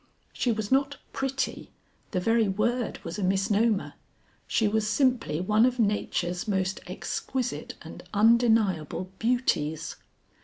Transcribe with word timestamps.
She 0.33 0.51
was 0.51 0.71
not 0.71 0.97
pretty; 1.13 1.69
the 2.09 2.19
very 2.19 2.47
word 2.47 2.97
was 3.05 3.19
a 3.19 3.23
misnomer, 3.23 3.93
she 4.47 4.67
was 4.67 4.89
simply 4.89 5.39
one 5.39 5.63
of 5.63 5.77
nature's 5.77 6.47
most 6.47 6.79
exquisite 6.87 7.75
and 7.83 8.01
undeniable 8.11 9.11
beauties. 9.19 9.97